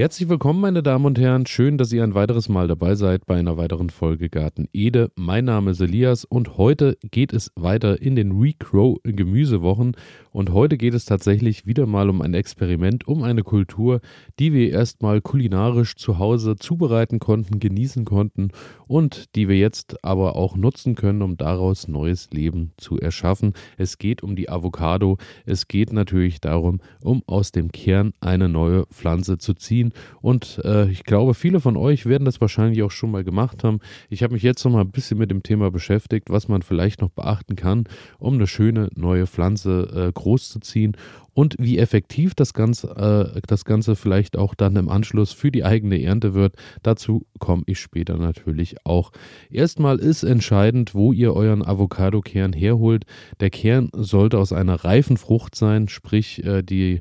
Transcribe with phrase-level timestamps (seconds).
[0.00, 1.44] Herzlich willkommen, meine Damen und Herren.
[1.44, 5.12] Schön, dass ihr ein weiteres Mal dabei seid bei einer weiteren Folge Garten Ede.
[5.14, 9.94] Mein Name ist Elias und heute geht es weiter in den Recrow Gemüsewochen.
[10.32, 14.00] Und heute geht es tatsächlich wieder mal um ein Experiment, um eine Kultur,
[14.38, 18.50] die wir erstmal kulinarisch zu Hause zubereiten konnten, genießen konnten
[18.86, 23.54] und die wir jetzt aber auch nutzen können, um daraus neues Leben zu erschaffen.
[23.76, 25.18] Es geht um die Avocado.
[25.46, 30.88] Es geht natürlich darum, um aus dem Kern eine neue Pflanze zu ziehen und äh,
[30.90, 33.80] ich glaube, viele von euch werden das wahrscheinlich auch schon mal gemacht haben.
[34.08, 37.00] Ich habe mich jetzt noch mal ein bisschen mit dem Thema beschäftigt, was man vielleicht
[37.00, 37.84] noch beachten kann,
[38.18, 40.96] um eine schöne neue Pflanze äh, großzuziehen
[41.32, 45.64] und wie effektiv das Ganze, äh, das Ganze vielleicht auch dann im Anschluss für die
[45.64, 46.54] eigene Ernte wird.
[46.82, 49.12] Dazu komme ich später natürlich auch.
[49.50, 53.04] Erstmal ist entscheidend, wo ihr euren Avocado-Kern herholt.
[53.40, 57.00] Der Kern sollte aus einer reifen Frucht sein, sprich äh, die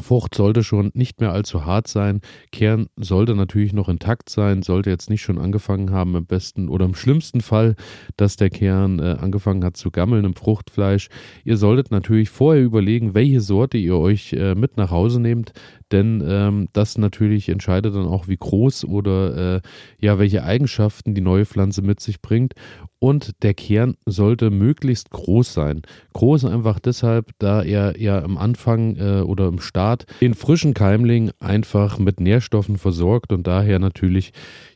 [0.00, 2.22] Frucht sollte schon nicht mehr allzu hart sein.
[2.50, 6.86] Kern sollte natürlich noch intakt sein, sollte jetzt nicht schon angefangen haben, im besten oder
[6.86, 7.74] im schlimmsten Fall,
[8.16, 11.08] dass der Kern äh, angefangen hat zu gammeln im Fruchtfleisch.
[11.44, 15.52] Ihr solltet natürlich vorher überlegen, welche Sorte ihr euch äh, mit nach Hause nehmt,
[15.90, 19.60] denn ähm, das natürlich entscheidet dann auch, wie groß oder äh,
[19.98, 22.54] ja, welche Eigenschaften die neue Pflanze mit sich bringt.
[23.02, 25.82] Und der Kern sollte möglichst groß sein.
[26.12, 31.32] Groß einfach deshalb, da er ja am Anfang äh, oder im Start den frischen Keimling
[31.40, 34.32] einfach mit Nährstoffen versorgt und daher natürlich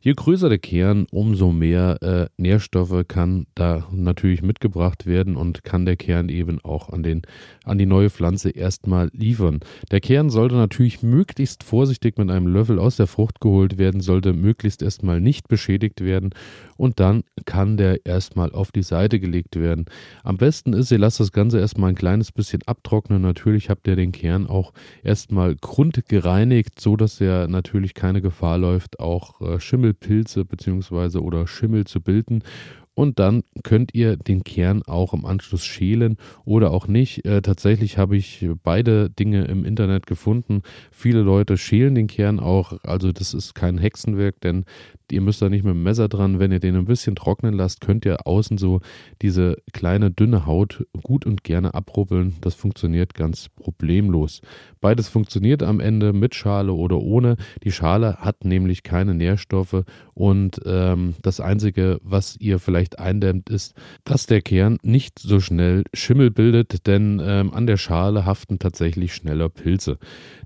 [0.06, 5.84] Je größer der Kern, umso mehr äh, Nährstoffe kann da natürlich mitgebracht werden und kann
[5.84, 7.22] der Kern eben auch an, den,
[7.64, 9.58] an die neue Pflanze erstmal liefern.
[9.90, 14.32] Der Kern sollte natürlich möglichst vorsichtig mit einem Löffel aus der Frucht geholt werden, sollte
[14.32, 16.30] möglichst erstmal nicht beschädigt werden
[16.76, 19.84] und dann kann der erstmal auf die Seite gelegt werden.
[20.24, 23.20] Am besten ist, ihr lasst das Ganze erstmal ein kleines bisschen abtrocknen.
[23.22, 24.72] Natürlich habt ihr den Kern auch
[25.02, 31.18] erstmal grundgereinigt, so dass er natürlich keine Gefahr läuft, auch äh, Schimmel Pilze bzw.
[31.18, 32.42] oder Schimmel zu bilden.
[32.96, 37.26] Und dann könnt ihr den Kern auch im Anschluss schälen oder auch nicht.
[37.26, 40.62] Äh, tatsächlich habe ich beide Dinge im Internet gefunden.
[40.90, 42.72] Viele Leute schälen den Kern auch.
[42.84, 44.64] Also das ist kein Hexenwerk, denn
[45.12, 46.40] Ihr müsst da nicht mit dem Messer dran.
[46.40, 48.80] Wenn ihr den ein bisschen trocknen lasst, könnt ihr außen so
[49.22, 52.34] diese kleine dünne Haut gut und gerne abrubbeln.
[52.40, 54.40] Das funktioniert ganz problemlos.
[54.80, 57.36] Beides funktioniert am Ende mit Schale oder ohne.
[57.62, 59.84] Die Schale hat nämlich keine Nährstoffe
[60.14, 63.74] und ähm, das Einzige, was ihr vielleicht eindämmt, ist,
[64.04, 69.14] dass der Kern nicht so schnell Schimmel bildet, denn ähm, an der Schale haften tatsächlich
[69.14, 69.98] schneller Pilze.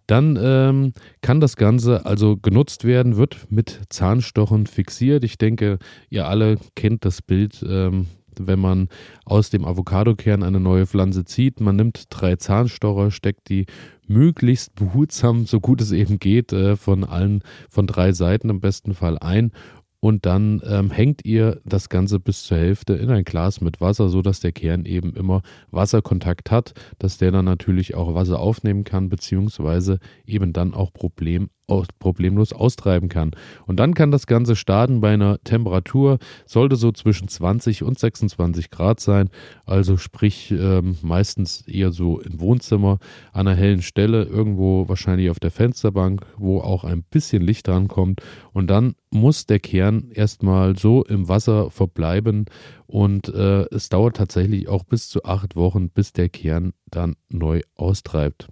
[0.06, 5.22] Dann ähm, kann das Ganze also genutzt werden, wird mit Zahnstochen fixiert.
[5.22, 8.06] Ich denke, ihr alle kennt das Bild, ähm,
[8.38, 8.88] wenn man
[9.24, 11.60] aus dem Avocadokern eine neue Pflanze zieht.
[11.60, 13.66] Man nimmt drei Zahnstocher, steckt die
[14.06, 18.94] möglichst behutsam, so gut es eben geht, äh, von allen, von drei Seiten im besten
[18.94, 19.52] Fall ein
[20.00, 24.08] und dann ähm, hängt ihr das Ganze bis zur Hälfte in ein Glas mit Wasser,
[24.08, 28.84] so dass der Kern eben immer Wasserkontakt hat, dass der dann natürlich auch Wasser aufnehmen
[28.84, 31.50] kann, beziehungsweise eben dann auch Problem
[31.98, 33.32] problemlos austreiben kann.
[33.66, 38.70] Und dann kann das Ganze starten bei einer Temperatur, sollte so zwischen 20 und 26
[38.70, 39.31] Grad sein,
[39.64, 42.98] also sprich ähm, meistens eher so im Wohnzimmer
[43.32, 48.20] an einer hellen Stelle, irgendwo wahrscheinlich auf der Fensterbank, wo auch ein bisschen Licht drankommt.
[48.53, 52.47] Und dann muss der Kern erstmal so im Wasser verbleiben
[52.86, 57.60] und äh, es dauert tatsächlich auch bis zu acht Wochen, bis der Kern dann neu
[57.76, 58.48] austreibt.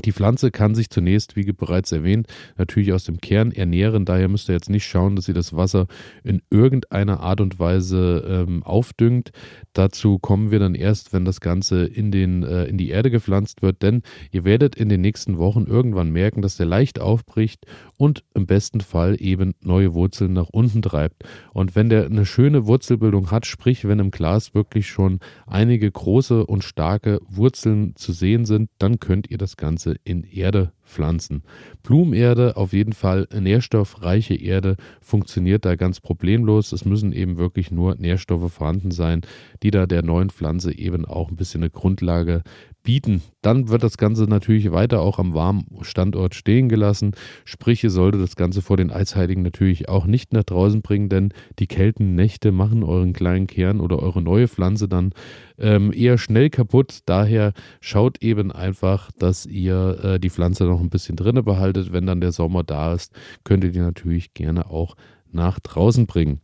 [0.00, 2.26] Die Pflanze kann sich zunächst, wie bereits erwähnt,
[2.56, 4.06] natürlich aus dem Kern ernähren.
[4.06, 5.86] Daher müsst ihr jetzt nicht schauen, dass ihr das Wasser
[6.24, 9.32] in irgendeiner Art und Weise ähm, aufdüngt.
[9.74, 13.60] Dazu kommen wir dann erst, wenn das Ganze in, den, äh, in die Erde gepflanzt
[13.60, 13.82] wird.
[13.82, 14.00] Denn
[14.30, 17.66] ihr werdet in den nächsten Wochen irgendwann merken, dass der leicht aufbricht
[17.98, 21.24] und im besten Fall eben neue Wurzeln nach unten treibt.
[21.52, 26.46] Und wenn der eine schöne Wurzelbildung hat, sprich wenn im Glas wirklich schon einige große
[26.46, 31.42] und starke Wurzeln zu sehen sind, dann könnt ihr das Ganze Ganze in Erde pflanzen.
[31.82, 36.72] Blumenerde, auf jeden Fall nährstoffreiche Erde, funktioniert da ganz problemlos.
[36.72, 39.22] Es müssen eben wirklich nur Nährstoffe vorhanden sein,
[39.62, 42.42] die da der neuen Pflanze eben auch ein bisschen eine Grundlage
[42.82, 43.22] bieten.
[43.42, 47.12] Dann wird das Ganze natürlich weiter auch am warmen Standort stehen gelassen.
[47.44, 51.32] Sprich, ihr solltet das Ganze vor den Eisheiligen natürlich auch nicht nach draußen bringen, denn
[51.58, 55.12] die kälten Nächte machen euren kleinen Kern oder eure neue Pflanze dann
[55.58, 57.00] ähm, eher schnell kaputt.
[57.06, 61.92] Daher schaut eben einfach, dass ihr äh, die Pflanze noch ein bisschen drinne behaltet.
[61.92, 63.12] Wenn dann der Sommer da ist,
[63.44, 64.96] könnt ihr die natürlich gerne auch
[65.30, 66.40] nach draußen bringen.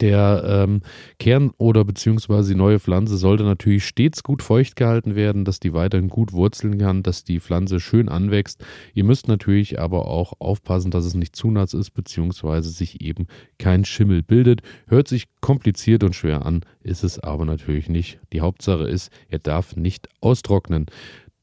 [0.00, 0.82] der ähm,
[1.18, 5.72] Kern oder beziehungsweise die neue Pflanze sollte natürlich stets gut feucht gehalten werden, dass die
[5.72, 8.64] weiterhin gut wurzeln kann, dass die Pflanze schön anwächst.
[8.94, 13.26] Ihr müsst natürlich aber auch aufpassen, dass es nicht zu nass ist, beziehungsweise sich eben
[13.58, 14.62] kein Schimmel bildet.
[14.86, 18.20] Hört sich kompliziert und schwer an, ist es aber natürlich nicht.
[18.32, 20.86] Die Hauptsache ist, er darf nicht austrocknen.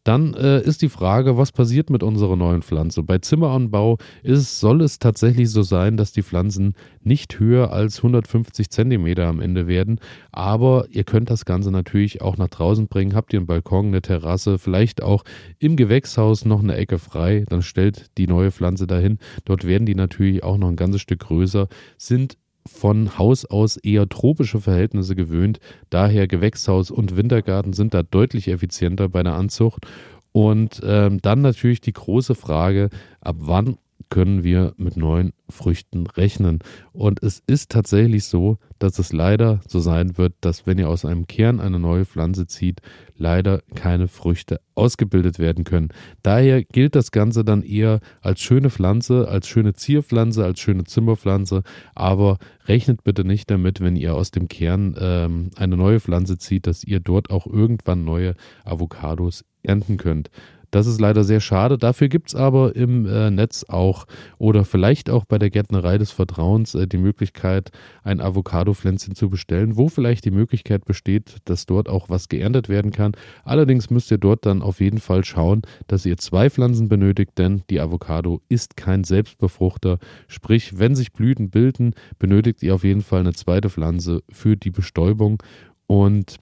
[0.05, 3.01] Dann äh, ist die Frage, was passiert mit unserer neuen Pflanze?
[3.01, 8.69] Bei Zimmeranbau ist, soll es tatsächlich so sein, dass die Pflanzen nicht höher als 150
[8.69, 9.99] Zentimeter am Ende werden.
[10.31, 13.15] Aber ihr könnt das Ganze natürlich auch nach draußen bringen.
[13.15, 15.23] Habt ihr einen Balkon, eine Terrasse, vielleicht auch
[15.57, 19.17] im Gewächshaus noch eine Ecke frei, dann stellt die neue Pflanze dahin.
[19.43, 21.67] Dort werden die natürlich auch noch ein ganzes Stück größer,
[21.97, 22.37] sind
[22.67, 25.59] von Haus aus eher tropische Verhältnisse gewöhnt.
[25.89, 29.85] Daher Gewächshaus und Wintergarten sind da deutlich effizienter bei der Anzucht.
[30.31, 32.89] Und ähm, dann natürlich die große Frage,
[33.21, 33.77] ab wann
[34.09, 36.59] können wir mit neuen Früchten rechnen.
[36.91, 41.05] Und es ist tatsächlich so, dass es leider so sein wird, dass wenn ihr aus
[41.05, 42.81] einem Kern eine neue Pflanze zieht,
[43.17, 45.89] leider keine Früchte ausgebildet werden können.
[46.23, 51.63] Daher gilt das Ganze dann eher als schöne Pflanze, als schöne Zierpflanze, als schöne Zimmerpflanze.
[51.93, 52.37] Aber
[52.67, 56.83] rechnet bitte nicht damit, wenn ihr aus dem Kern ähm, eine neue Pflanze zieht, dass
[56.83, 60.29] ihr dort auch irgendwann neue Avocados ernten könnt.
[60.75, 61.77] Das ist leider sehr schade.
[61.77, 64.07] Dafür gibt es aber im äh, Netz auch
[64.37, 67.71] oder vielleicht auch bei der Gärtnerei des Vertrauens äh, die Möglichkeit,
[68.03, 72.91] ein Avocado-Pflänzchen zu bestellen, wo vielleicht die Möglichkeit besteht, dass dort auch was geerntet werden
[72.91, 73.13] kann.
[73.45, 77.63] Allerdings müsst ihr dort dann auf jeden Fall schauen, dass ihr zwei Pflanzen benötigt, denn
[77.69, 79.97] die Avocado ist kein Selbstbefruchter.
[80.27, 84.71] Sprich, wenn sich Blüten bilden, benötigt ihr auf jeden Fall eine zweite Pflanze für die
[84.71, 85.41] Bestäubung.
[85.87, 86.37] Und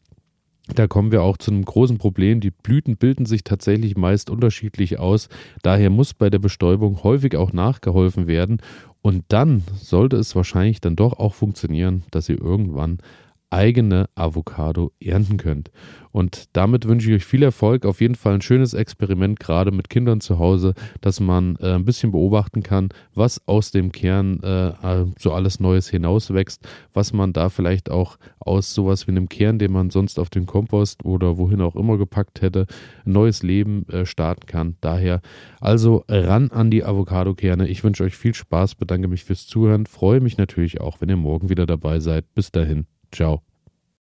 [0.67, 2.39] da kommen wir auch zu einem großen Problem.
[2.39, 5.27] Die Blüten bilden sich tatsächlich meist unterschiedlich aus.
[5.61, 8.59] Daher muss bei der Bestäubung häufig auch nachgeholfen werden.
[9.01, 12.99] Und dann sollte es wahrscheinlich dann doch auch funktionieren, dass ihr irgendwann
[13.53, 15.71] eigene Avocado ernten könnt.
[16.11, 17.85] Und damit wünsche ich euch viel Erfolg.
[17.85, 21.85] Auf jeden Fall ein schönes Experiment, gerade mit Kindern zu Hause, dass man äh, ein
[21.85, 27.33] bisschen beobachten kann, was aus dem Kern äh, äh, so alles Neues hinauswächst, was man
[27.33, 31.37] da vielleicht auch aus sowas wie einem Kern, den man sonst auf den Kompost oder
[31.37, 32.67] wohin auch immer gepackt hätte,
[33.05, 34.75] ein neues Leben äh, starten kann.
[34.81, 35.21] Daher
[35.61, 37.67] also ran an die Avocado-Kerne.
[37.67, 41.17] Ich wünsche euch viel Spaß, bedanke mich fürs Zuhören, freue mich natürlich auch, wenn ihr
[41.17, 42.25] morgen wieder dabei seid.
[42.35, 42.85] Bis dahin.
[43.13, 43.43] Ciao.